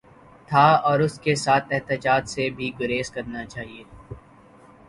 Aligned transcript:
تھا 0.47 0.63
اور 0.83 0.99
اس 0.99 1.19
کے 1.19 1.35
ساتھ 1.35 1.73
احتجاج 1.73 2.27
سے 2.29 2.49
بھی 2.49 2.71
گریز 2.79 3.11
کرنا 3.11 3.45
چاہیے۔ 3.45 3.83